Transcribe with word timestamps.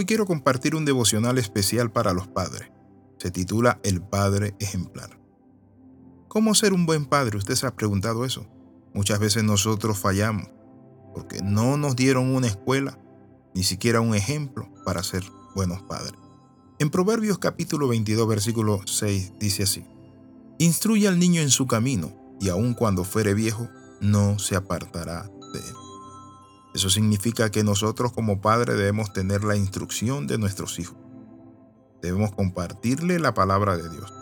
Hoy 0.00 0.06
quiero 0.06 0.24
compartir 0.24 0.74
un 0.76 0.86
devocional 0.86 1.36
especial 1.36 1.92
para 1.92 2.14
los 2.14 2.26
padres. 2.26 2.70
Se 3.18 3.30
titula 3.30 3.80
El 3.82 4.00
Padre 4.00 4.54
Ejemplar. 4.58 5.20
¿Cómo 6.26 6.54
ser 6.54 6.72
un 6.72 6.86
buen 6.86 7.04
padre? 7.04 7.36
Usted 7.36 7.54
se 7.54 7.66
ha 7.66 7.76
preguntado 7.76 8.24
eso. 8.24 8.46
Muchas 8.94 9.18
veces 9.18 9.44
nosotros 9.44 9.98
fallamos 9.98 10.48
porque 11.12 11.42
no 11.42 11.76
nos 11.76 11.96
dieron 11.96 12.34
una 12.34 12.46
escuela, 12.46 12.98
ni 13.54 13.62
siquiera 13.62 14.00
un 14.00 14.14
ejemplo 14.14 14.72
para 14.86 15.02
ser 15.02 15.22
buenos 15.54 15.82
padres. 15.82 16.18
En 16.78 16.88
Proverbios 16.88 17.36
capítulo 17.36 17.86
22, 17.86 18.26
versículo 18.26 18.80
6 18.86 19.34
dice 19.38 19.64
así, 19.64 19.84
Instruye 20.56 21.08
al 21.08 21.18
niño 21.18 21.42
en 21.42 21.50
su 21.50 21.66
camino, 21.66 22.10
y 22.40 22.48
aun 22.48 22.72
cuando 22.72 23.04
fuere 23.04 23.34
viejo, 23.34 23.68
no 24.00 24.38
se 24.38 24.56
apartará 24.56 25.24
de 25.52 25.58
él. 25.58 25.89
Eso 26.74 26.88
significa 26.88 27.50
que 27.50 27.64
nosotros 27.64 28.12
como 28.12 28.40
padres 28.40 28.76
debemos 28.76 29.12
tener 29.12 29.42
la 29.44 29.56
instrucción 29.56 30.26
de 30.26 30.38
nuestros 30.38 30.78
hijos. 30.78 30.96
Debemos 32.00 32.32
compartirle 32.32 33.18
la 33.18 33.34
palabra 33.34 33.76
de 33.76 33.88
Dios, 33.90 34.12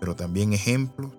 pero 0.00 0.16
también 0.16 0.52
ejemplos 0.52 1.12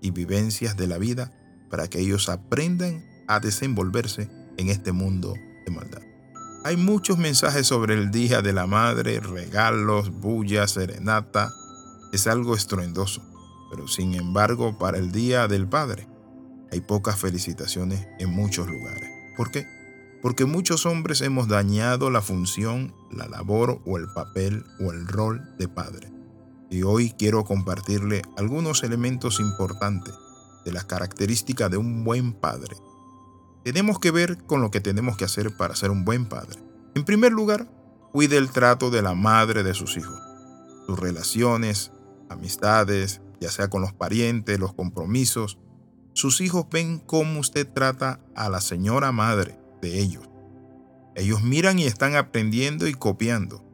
y 0.00 0.12
vivencias 0.12 0.76
de 0.76 0.86
la 0.86 0.98
vida 0.98 1.32
para 1.68 1.88
que 1.88 2.00
ellos 2.00 2.28
aprendan 2.28 3.04
a 3.28 3.40
desenvolverse 3.40 4.30
en 4.56 4.68
este 4.68 4.92
mundo 4.92 5.34
de 5.66 5.72
maldad. 5.72 6.02
Hay 6.64 6.76
muchos 6.76 7.18
mensajes 7.18 7.66
sobre 7.66 7.94
el 7.94 8.10
Día 8.10 8.42
de 8.42 8.52
la 8.52 8.66
Madre, 8.66 9.20
regalos, 9.20 10.10
bulla, 10.10 10.66
serenata. 10.68 11.52
Es 12.12 12.26
algo 12.26 12.54
estruendoso, 12.54 13.22
pero 13.70 13.88
sin 13.88 14.14
embargo 14.14 14.78
para 14.78 14.98
el 14.98 15.10
Día 15.10 15.48
del 15.48 15.66
Padre 15.66 16.06
hay 16.70 16.80
pocas 16.80 17.18
felicitaciones 17.18 18.06
en 18.18 18.30
muchos 18.30 18.68
lugares. 18.68 19.08
¿Por 19.36 19.50
qué? 19.50 19.79
Porque 20.22 20.44
muchos 20.44 20.86
hombres 20.86 21.20
hemos 21.20 21.48
dañado 21.48 22.10
la 22.10 22.20
función, 22.20 22.94
la 23.10 23.26
labor 23.26 23.80
o 23.86 23.96
el 23.96 24.06
papel 24.12 24.64
o 24.80 24.92
el 24.92 25.06
rol 25.06 25.42
de 25.58 25.68
padre. 25.68 26.12
Y 26.70 26.82
hoy 26.82 27.14
quiero 27.18 27.44
compartirle 27.44 28.22
algunos 28.36 28.82
elementos 28.82 29.40
importantes 29.40 30.14
de 30.64 30.72
las 30.72 30.84
características 30.84 31.70
de 31.70 31.78
un 31.78 32.04
buen 32.04 32.32
padre 32.32 32.76
tenemos 33.62 33.98
que 33.98 34.10
ver 34.10 34.38
con 34.44 34.62
lo 34.62 34.70
que 34.70 34.80
tenemos 34.80 35.16
que 35.16 35.24
hacer 35.24 35.54
para 35.56 35.76
ser 35.76 35.90
un 35.90 36.04
buen 36.04 36.26
padre. 36.26 36.58
En 36.94 37.04
primer 37.04 37.32
lugar, 37.32 37.70
cuide 38.10 38.36
el 38.36 38.50
trato 38.50 38.90
de 38.90 39.02
la 39.02 39.14
madre 39.14 39.62
de 39.62 39.74
sus 39.74 39.96
hijos, 39.96 40.18
sus 40.86 40.98
relaciones, 40.98 41.92
amistades, 42.30 43.20
ya 43.40 43.50
sea 43.50 43.68
con 43.68 43.82
los 43.82 43.92
parientes, 43.92 44.58
los 44.58 44.72
compromisos. 44.72 45.58
Sus 46.14 46.40
hijos 46.40 46.66
ven 46.70 46.98
cómo 46.98 47.40
usted 47.40 47.70
trata 47.70 48.20
a 48.34 48.48
la 48.48 48.60
señora 48.60 49.12
madre 49.12 49.59
de 49.80 49.98
ellos. 50.00 50.28
Ellos 51.14 51.42
miran 51.42 51.78
y 51.78 51.84
están 51.84 52.16
aprendiendo 52.16 52.86
y 52.86 52.94
copiando. 52.94 53.64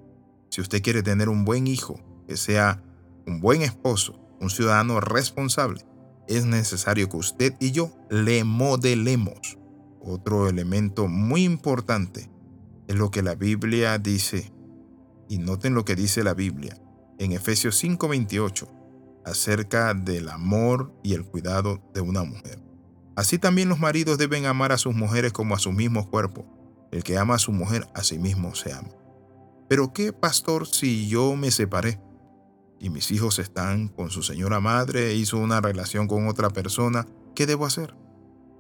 Si 0.51 0.61
usted 0.61 0.83
quiere 0.83 1.03
tener 1.03 1.29
un 1.29 1.45
buen 1.45 1.67
hijo, 1.67 2.01
que 2.27 2.37
sea 2.37 2.83
un 3.27 3.41
buen 3.41 3.63
esposo, 3.63 4.19
un 4.41 4.51
ciudadano 4.51 5.01
responsable, 5.01 5.85
es 6.29 6.45
necesario 6.45 7.09
que 7.09 7.17
usted 7.17 7.55
y 7.61 7.73
yo 7.73 7.93
le 8.11 8.45
modelemos. 8.45 9.59
Otro 10.01 10.49
elemento 10.49 11.09
muy 11.09 11.45
importante 11.45 12.31
es 12.89 12.97
lo 12.97 13.11
que 13.11 13.23
la 13.23 13.35
Biblia 13.35 13.99
dice. 13.99 14.53
Y 15.29 15.39
noten 15.39 15.75
lo 15.75 15.85
que 15.85 15.97
dice 15.97 16.23
la 16.23 16.35
Biblia 16.35 16.81
en 17.19 17.33
Efesios 17.33 17.77
5:28 17.83 18.69
acerca 19.25 19.95
del 19.95 20.29
amor 20.29 20.93
y 21.03 21.15
el 21.15 21.25
cuidado 21.25 21.83
de 21.95 22.01
una 22.01 22.23
mujer. 22.23 22.66
Así 23.17 23.39
también 23.39 23.69
los 23.69 23.81
maridos 23.81 24.19
deben 24.19 24.47
amar 24.47 24.73
a 24.73 24.79
sus 24.79 24.95
mujeres 24.95 25.33
como 25.33 25.55
a 25.55 25.59
sus 25.59 25.73
mismos 25.73 26.07
cuerpos. 26.07 26.45
El 26.93 27.03
que 27.03 27.19
ama 27.19 27.35
a 27.35 27.39
su 27.39 27.51
mujer 27.51 27.89
a 27.95 28.05
sí 28.05 28.19
mismo 28.19 28.55
se 28.55 28.73
ama. 28.73 28.91
Pero 29.69 29.93
¿qué, 29.93 30.13
pastor, 30.13 30.67
si 30.67 31.09
yo 31.09 31.35
me 31.35 31.51
separé 31.51 32.01
y 32.79 32.91
mis 32.91 33.11
hijos 33.11 33.39
están 33.39 33.89
con 33.89 34.11
su 34.11 34.23
señora 34.23 34.61
madre 34.61 35.11
e 35.11 35.15
hizo 35.15 35.39
una 35.39 35.61
relación 35.61 36.07
con 36.07 36.29
otra 36.29 36.51
persona? 36.51 37.07
¿Qué 37.35 37.47
debo 37.47 37.67
hacer? 37.67 37.97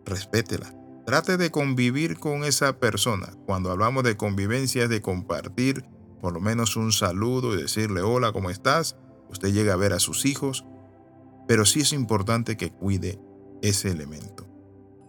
Respétela 0.05 0.72
Trate 1.06 1.37
de 1.37 1.53
convivir 1.53 2.19
con 2.19 2.43
esa 2.43 2.81
persona. 2.81 3.28
Cuando 3.47 3.71
hablamos 3.71 4.03
de 4.03 4.16
convivencia 4.16 4.83
es 4.83 4.89
de 4.89 5.00
compartir 5.00 5.84
por 6.21 6.33
lo 6.33 6.41
menos 6.41 6.75
un 6.75 6.91
saludo 6.91 7.55
y 7.55 7.62
decirle 7.62 8.03
hola, 8.03 8.33
¿cómo 8.33 8.50
estás? 8.50 8.97
Usted 9.31 9.53
llega 9.53 9.75
a 9.75 9.77
ver 9.77 9.93
a 9.93 10.00
sus 10.00 10.27
hijos, 10.27 10.65
pero 11.47 11.65
sí 11.65 11.81
es 11.81 11.93
importante 11.93 12.56
que 12.56 12.72
cuide 12.72 13.21
ese 13.62 13.93
elemento. 13.93 14.46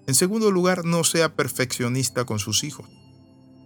En 0.07 0.15
segundo 0.15 0.51
lugar, 0.51 0.85
no 0.85 1.03
sea 1.03 1.35
perfeccionista 1.35 2.23
con 2.23 2.39
sus 2.39 2.63
hijos. 2.63 2.87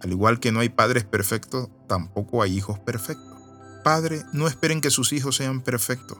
Al 0.02 0.10
igual 0.10 0.40
que 0.40 0.50
no 0.50 0.58
hay 0.58 0.68
padres 0.68 1.04
perfectos, 1.04 1.68
tampoco 1.86 2.42
hay 2.42 2.56
hijos 2.56 2.80
perfectos. 2.80 3.40
Padre, 3.84 4.24
no 4.32 4.48
esperen 4.48 4.80
que 4.80 4.90
sus 4.90 5.12
hijos 5.12 5.36
sean 5.36 5.60
perfectos. 5.60 6.18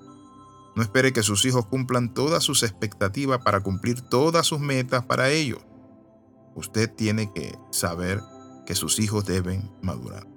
No 0.76 0.82
espere 0.82 1.12
que 1.12 1.24
sus 1.24 1.44
hijos 1.44 1.66
cumplan 1.66 2.14
todas 2.14 2.44
sus 2.44 2.62
expectativas 2.62 3.40
para 3.42 3.60
cumplir 3.60 4.00
todas 4.00 4.46
sus 4.46 4.60
metas 4.60 5.04
para 5.04 5.28
ellos. 5.30 5.58
Usted 6.54 6.88
tiene 6.94 7.32
que 7.32 7.58
saber 7.72 8.20
que 8.64 8.76
sus 8.76 9.00
hijos 9.00 9.24
deben 9.24 9.72
madurar. 9.82 10.28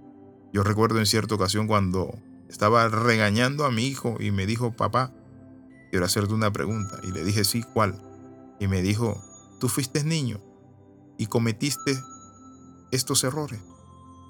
Yo 0.52 0.64
recuerdo 0.64 0.98
en 0.98 1.06
cierta 1.06 1.36
ocasión 1.36 1.68
cuando 1.68 2.18
estaba 2.50 2.88
regañando 2.90 3.66
a 3.66 3.72
mi 3.72 3.86
hijo 3.86 4.18
y 4.20 4.32
me 4.32 4.48
dijo, 4.48 4.76
papá, 4.76 5.14
quiero 5.92 6.06
hacerte 6.06 6.34
una 6.34 6.52
pregunta. 6.52 7.00
Y 7.04 7.12
le 7.12 7.24
dije, 7.24 7.44
sí, 7.44 7.62
¿cuál? 7.62 8.02
Y 8.60 8.68
me 8.68 8.82
dijo, 8.82 9.22
tú 9.60 9.68
fuiste 9.70 10.04
niño 10.04 10.42
y 11.18 11.28
cometiste 11.28 12.00
estos 12.92 13.24
errores. 13.24 13.62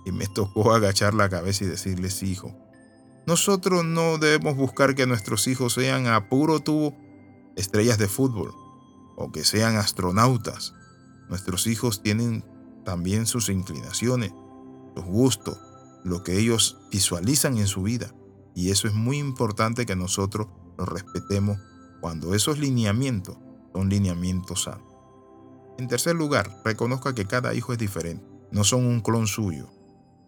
Y 0.05 0.11
me 0.11 0.27
tocó 0.33 0.73
agachar 0.73 1.13
la 1.13 1.29
cabeza 1.29 1.63
y 1.63 1.67
decirle, 1.67 2.09
sí, 2.09 2.31
hijo. 2.31 2.55
Nosotros 3.27 3.83
no 3.83 4.17
debemos 4.17 4.55
buscar 4.55 4.93
que 4.93 5.07
nuestros 5.07 5.47
hijos 5.47 5.73
sean 5.73 6.07
a 6.07 6.29
puro 6.29 6.59
tubo 6.59 6.95
estrellas 7.55 7.97
de 7.97 8.07
fútbol 8.07 8.53
o 9.17 9.31
que 9.31 9.43
sean 9.43 9.77
astronautas 9.77 10.73
Nuestros 11.29 11.65
hijos 11.67 12.01
tienen 12.03 12.43
también 12.83 13.25
sus 13.25 13.49
inclinaciones, 13.49 14.31
sus 14.95 15.05
gustos, 15.05 15.57
lo 16.03 16.23
que 16.23 16.37
ellos 16.37 16.77
visualizan 16.91 17.57
en 17.57 17.67
su 17.67 17.81
vida. 17.81 18.13
Y 18.53 18.69
eso 18.69 18.87
es 18.87 18.93
muy 18.93 19.17
importante 19.17 19.85
que 19.85 19.95
nosotros 19.95 20.47
lo 20.77 20.85
respetemos 20.85 21.57
cuando 21.99 22.35
esos 22.35 22.59
lineamientos 22.59 23.37
son 23.73 23.89
lineamientos 23.89 24.63
sanos. 24.63 24.94
En 25.77 25.87
tercer 25.87 26.15
lugar, 26.15 26.61
reconozca 26.63 27.13
que 27.13 27.25
cada 27.25 27.53
hijo 27.53 27.73
es 27.73 27.77
diferente. 27.77 28.25
No 28.51 28.63
son 28.63 28.85
un 28.85 29.01
clon 29.01 29.27
suyo, 29.27 29.69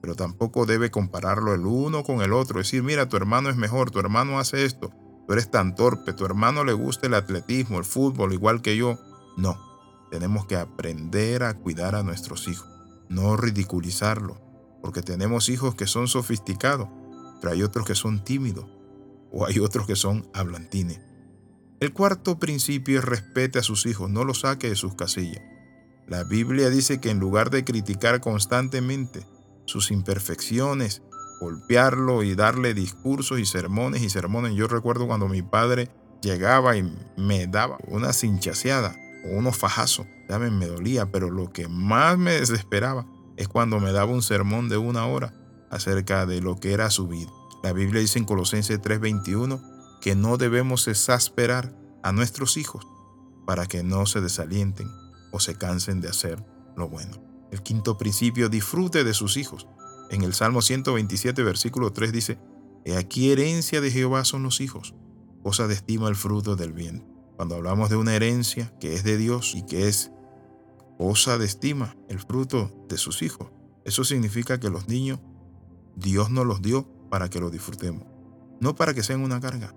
pero 0.02 0.16
tampoco 0.16 0.66
debe 0.66 0.92
compararlo 0.92 1.54
el 1.54 1.66
uno 1.66 2.04
con 2.04 2.22
el 2.22 2.34
otro. 2.34 2.60
Decir, 2.60 2.84
mira, 2.84 3.08
tu 3.08 3.16
hermano 3.16 3.50
es 3.50 3.56
mejor, 3.56 3.90
tu 3.90 4.00
hermano 4.00 4.40
hace 4.40 4.66
esto, 4.66 4.92
tú 5.26 5.34
eres 5.34 5.50
tan 5.50 5.76
torpe, 5.76 6.14
tu 6.14 6.26
hermano 6.26 6.66
le 6.66 6.74
gusta 6.74 7.08
el 7.08 7.14
atletismo, 7.14 7.78
el 7.78 7.86
fútbol, 7.86 8.34
igual 8.34 8.62
que 8.62 8.76
yo. 8.76 9.00
No, 9.38 9.58
tenemos 10.12 10.46
que 10.46 10.58
aprender 10.58 11.44
a 11.44 11.54
cuidar 11.54 11.96
a 11.96 12.04
nuestros 12.04 12.48
hijos, 12.50 12.68
no 13.08 13.38
ridiculizarlos, 13.38 14.38
porque 14.82 15.02
tenemos 15.02 15.48
hijos 15.48 15.76
que 15.76 15.88
son 15.88 16.10
sofisticados, 16.10 16.90
pero 17.40 17.54
hay 17.54 17.64
otros 17.64 17.86
que 17.86 17.96
son 17.96 18.24
tímidos 18.24 18.66
o 19.32 19.46
hay 19.46 19.60
otros 19.60 19.88
que 19.88 19.96
son 19.96 20.28
hablantines. 20.34 21.07
El 21.80 21.94
cuarto 21.94 22.40
principio 22.40 23.00
es 23.00 23.06
respete 23.06 23.60
a 23.60 23.64
sus 23.64 23.86
hijos, 23.86 24.10
no 24.10 24.24
los 24.24 24.42
saque 24.42 24.70
de 24.70 24.76
sus 24.76 24.96
casillas. 24.96 25.42
La 26.08 26.24
Biblia 26.24 26.70
dice 26.70 27.00
que 27.00 27.10
en 27.12 27.20
lugar 27.20 27.50
de 27.50 27.64
criticar 27.64 28.22
constantemente 28.22 29.28
sus 29.66 29.92
imperfecciones, 29.92 31.02
golpearlo 31.40 32.24
y 32.24 32.36
darle 32.36 32.74
discursos 32.74 33.40
y 33.40 33.46
sermones 33.46 34.02
y 34.02 34.10
sermones. 34.10 34.56
Yo 34.56 34.68
recuerdo 34.68 35.08
cuando 35.08 35.28
mi 35.28 35.42
padre 35.42 35.90
llegaba 36.22 36.78
y 36.78 36.92
me 37.18 37.48
daba 37.48 37.78
una 37.88 38.14
cinchaseada 38.14 38.96
unos 39.32 39.58
fajazos. 39.58 40.08
Saben, 40.28 40.58
me 40.58 40.68
dolía, 40.68 41.12
pero 41.12 41.30
lo 41.30 41.52
que 41.52 41.68
más 41.68 42.18
me 42.18 42.32
desesperaba 42.32 43.06
es 43.36 43.48
cuando 43.48 43.80
me 43.80 43.92
daba 43.92 44.12
un 44.12 44.22
sermón 44.22 44.70
de 44.70 44.78
una 44.78 45.06
hora 45.06 45.34
acerca 45.70 46.26
de 46.26 46.42
lo 46.42 46.56
que 46.56 46.74
era 46.74 46.90
su 46.90 47.08
vida. 47.08 47.30
La 47.64 47.74
Biblia 47.74 48.02
dice 48.02 48.20
en 48.20 48.26
Colosenses 48.26 48.80
3:21 48.82 49.62
que 50.02 50.16
no 50.16 50.38
debemos 50.38 50.88
exasperar 50.88 51.76
a 52.04 52.12
nuestros 52.12 52.58
hijos 52.58 52.88
para 53.46 53.66
que 53.66 53.84
no 53.84 54.06
se 54.06 54.22
desalienten 54.22 54.92
o 55.32 55.40
se 55.40 55.56
cansen 55.56 56.02
de 56.02 56.10
hacer 56.10 56.44
lo 56.76 56.90
bueno. 56.90 57.18
El 57.52 57.64
quinto 57.64 57.98
principio, 57.98 58.50
disfrute 58.50 59.04
de 59.04 59.14
sus 59.14 59.38
hijos. 59.38 59.68
En 60.10 60.22
el 60.24 60.34
Salmo 60.34 60.62
127, 60.62 61.44
versículo 61.44 61.94
3 61.94 62.12
dice, 62.12 62.40
He 62.86 62.98
aquí 62.98 63.32
herencia 63.32 63.82
de 63.82 63.92
Jehová 63.92 64.26
son 64.26 64.44
los 64.44 64.62
hijos, 64.62 64.94
cosa 65.44 65.68
de 65.68 65.74
estima 65.74 66.08
el 66.08 66.16
fruto 66.16 66.56
del 66.56 66.74
bien. 66.74 67.06
Cuando 67.36 67.56
hablamos 67.56 67.90
de 67.90 67.96
una 67.96 68.16
herencia 68.16 68.74
que 68.80 68.96
es 68.96 69.04
de 69.04 69.18
Dios 69.18 69.56
y 69.56 69.66
que 69.66 69.88
es 69.88 70.12
cosa 70.98 71.38
de 71.38 71.46
estima, 71.46 71.96
el 72.10 72.20
fruto 72.20 72.86
de 72.90 72.98
sus 72.98 73.22
hijos, 73.22 73.50
eso 73.86 74.04
significa 74.04 74.60
que 74.60 74.70
los 74.70 74.88
niños 74.88 75.20
Dios 75.96 76.30
nos 76.30 76.46
los 76.46 76.62
dio 76.62 76.88
para 77.10 77.30
que 77.30 77.40
lo 77.40 77.50
disfrutemos, 77.50 78.04
no 78.60 78.76
para 78.76 78.94
que 78.94 79.04
sean 79.04 79.22
una 79.22 79.40
carga, 79.40 79.74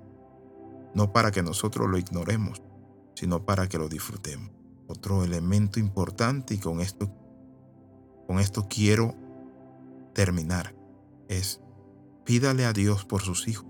no 0.95 1.13
para 1.13 1.31
que 1.31 1.43
nosotros 1.43 1.89
lo 1.89 1.99
ignoremos, 1.99 2.63
sino 3.15 3.45
para 3.45 3.69
que 3.69 3.79
lo 3.79 3.89
disfrutemos. 3.89 4.51
Otro 4.87 5.25
elemento 5.25 5.79
importante 5.79 6.55
y 6.55 6.59
con 6.59 6.81
esto 6.81 7.11
con 8.27 8.39
esto 8.39 8.69
quiero 8.69 9.17
terminar 10.15 10.73
es 11.29 11.61
pídale 12.25 12.65
a 12.65 12.73
Dios 12.73 13.05
por 13.05 13.23
sus 13.23 13.49
hijos 13.49 13.67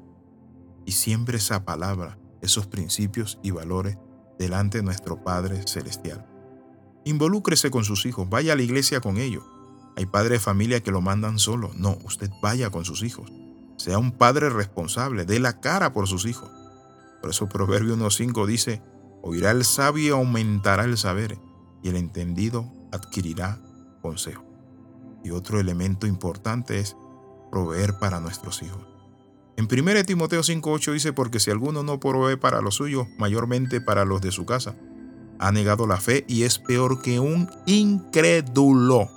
y 0.85 0.93
siempre 0.93 1.39
esa 1.39 1.65
palabra, 1.65 2.19
esos 2.43 2.67
principios 2.67 3.39
y 3.43 3.53
valores 3.53 3.97
delante 4.39 4.77
de 4.77 4.85
nuestro 4.85 5.25
Padre 5.25 5.67
Celestial. 5.67 6.27
Involúcrese 7.05 7.71
con 7.71 7.85
sus 7.85 8.05
hijos, 8.05 8.29
vaya 8.29 8.53
a 8.53 8.57
la 8.57 8.63
iglesia 8.63 9.01
con 9.01 9.17
ellos. 9.17 9.45
Hay 9.97 10.05
padres 10.05 10.33
de 10.33 10.41
familia 10.41 10.83
que 10.83 10.91
lo 10.91 11.01
mandan 11.01 11.39
solo. 11.39 11.71
No, 11.75 11.97
usted 12.05 12.31
vaya 12.43 12.69
con 12.69 12.85
sus 12.85 13.03
hijos. 13.03 13.33
Sea 13.77 13.99
un 13.99 14.13
padre 14.13 14.51
responsable, 14.51 15.25
dé 15.25 15.41
la 15.41 15.61
cara 15.61 15.95
por 15.95 16.07
sus 16.07 16.27
hijos. 16.27 16.51
Por 17.21 17.31
eso 17.31 17.49
Proverbio 17.49 17.97
1.5 17.97 18.47
dice, 18.47 18.83
oirá 19.23 19.51
el 19.51 19.65
sabio 19.65 20.05
y 20.05 20.09
aumentará 20.11 20.85
el 20.85 20.97
saber, 20.97 21.39
y 21.83 21.89
el 21.89 21.97
entendido 21.97 22.73
adquirirá 22.93 23.59
consejo. 24.03 24.45
Y 25.23 25.31
otro 25.31 25.61
elemento 25.61 26.07
importante 26.07 26.79
es 26.79 26.97
proveer 27.51 27.99
para 27.99 28.21
nuestros 28.21 28.63
hijos. 28.63 28.87
En 29.57 29.69
1 29.71 30.05
Timoteo 30.05 30.41
5.8 30.41 30.93
dice, 30.93 31.13
porque 31.13 31.41
si 31.41 31.51
alguno 31.51 31.83
no 31.83 32.01
provee 32.01 32.37
para 32.37 32.63
los 32.63 32.77
suyos, 32.77 33.07
mayormente 33.19 33.81
para 33.81 34.07
los 34.07 34.23
de 34.23 34.33
su 34.33 34.47
casa, 34.47 34.75
ha 35.39 35.53
negado 35.53 35.87
la 35.87 35.99
fe 35.99 36.25
y 36.29 36.45
es 36.45 36.59
peor 36.59 37.03
que 37.03 37.21
un 37.21 37.51
incrédulo. 37.67 39.09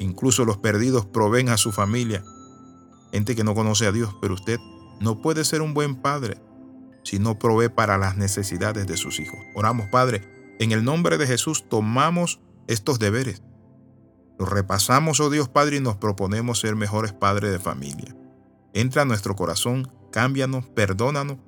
Incluso 0.00 0.44
los 0.44 0.58
perdidos 0.58 1.06
proveen 1.06 1.50
a 1.50 1.56
su 1.56 1.70
familia, 1.70 2.24
gente 3.12 3.36
que 3.36 3.44
no 3.44 3.54
conoce 3.54 3.86
a 3.86 3.92
Dios, 3.92 4.16
pero 4.20 4.34
usted 4.34 4.58
no 5.00 5.22
puede 5.22 5.44
ser 5.44 5.62
un 5.62 5.74
buen 5.74 5.96
padre 5.96 6.38
si 7.14 7.20
no 7.20 7.38
provee 7.38 7.68
para 7.68 7.96
las 7.96 8.16
necesidades 8.16 8.88
de 8.88 8.96
sus 8.96 9.20
hijos. 9.20 9.38
Oramos, 9.54 9.86
Padre, 9.86 10.56
en 10.58 10.72
el 10.72 10.82
nombre 10.82 11.16
de 11.16 11.28
Jesús 11.28 11.64
tomamos 11.68 12.40
estos 12.66 12.98
deberes. 12.98 13.40
Los 14.36 14.48
repasamos, 14.48 15.20
oh 15.20 15.30
Dios 15.30 15.48
Padre, 15.48 15.76
y 15.76 15.80
nos 15.80 15.96
proponemos 15.96 16.58
ser 16.58 16.74
mejores 16.74 17.12
padres 17.12 17.52
de 17.52 17.60
familia. 17.60 18.16
Entra 18.72 19.02
a 19.02 19.04
nuestro 19.04 19.36
corazón, 19.36 19.92
cámbianos, 20.10 20.66
perdónanos, 20.66 21.38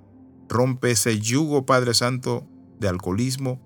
rompe 0.48 0.92
ese 0.92 1.18
yugo, 1.18 1.66
Padre 1.66 1.94
Santo, 1.94 2.46
de 2.78 2.86
alcoholismo, 2.86 3.60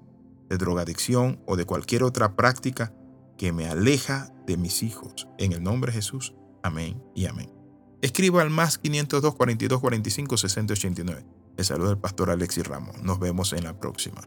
de 0.49 0.57
drogadicción 0.57 1.43
o 1.47 1.57
de 1.57 1.67
cualquier 1.67 2.03
otra 2.03 2.35
práctica 2.35 2.95
que 3.37 3.53
me 3.53 3.69
aleja 3.69 4.33
de 4.47 4.57
mis 4.57 4.83
hijos. 4.83 5.29
En 5.37 5.53
el 5.53 5.63
nombre 5.63 5.93
de 5.93 5.99
Jesús. 5.99 6.35
Amén 6.63 7.03
y 7.15 7.27
amén. 7.27 7.53
Escriba 8.01 8.41
al 8.41 8.49
más 8.49 8.79
502 8.79 9.35
42 9.35 9.81
45 9.81 10.37
60 10.39 10.73
89. 10.73 11.40
Le 11.61 11.65
saluda 11.65 11.91
el 11.91 11.99
pastor 11.99 12.31
Alexis 12.31 12.67
Ramos. 12.67 13.03
Nos 13.03 13.19
vemos 13.19 13.53
en 13.53 13.65
la 13.65 13.79
próxima. 13.79 14.23